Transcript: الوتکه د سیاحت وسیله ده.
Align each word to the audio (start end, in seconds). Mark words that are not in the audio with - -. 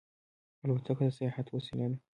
الوتکه 0.65 1.03
د 1.07 1.09
سیاحت 1.17 1.47
وسیله 1.55 1.85
ده. 1.91 1.97